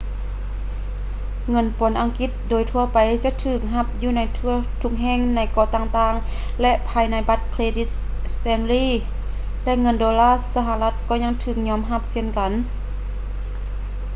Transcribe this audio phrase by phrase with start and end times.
[1.49, 7.89] ເງິນປອນອັງກິດໂດຍທົ່ວໄປຈະຖືກຮັບຢູ່ທົ່ວທຸກແຫ່ງໃນເກາະຕ່າງໆ ແລະ ພາຍໃນບັດເຄຼດິດ
[8.33, 8.87] stanley
[9.63, 12.51] ແລະ ເງິນໂດລາສະຫະລັດກໍຍັງຖືກຍອມຮັບເຊັ່ນກັນ